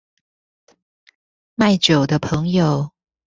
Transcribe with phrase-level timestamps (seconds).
[1.57, 2.91] 賣酒的朋友